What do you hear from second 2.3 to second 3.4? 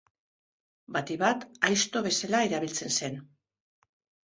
erabiltzen zen.